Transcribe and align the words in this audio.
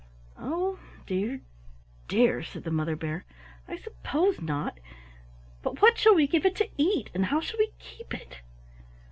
"Oh 0.39 0.79
dear, 1.05 1.41
dear!" 2.07 2.41
said 2.41 2.63
the 2.63 2.71
Mother 2.71 2.95
Bear, 2.95 3.23
"I 3.67 3.75
suppose 3.77 4.41
not, 4.41 4.79
but 5.61 5.79
what 5.79 5.99
shall 5.99 6.15
we 6.15 6.25
give 6.25 6.43
it 6.43 6.55
to 6.55 6.69
eat, 6.75 7.11
and 7.13 7.25
how 7.27 7.39
shall 7.39 7.59
we 7.59 7.69
keep 7.77 8.11
it?" 8.11 8.39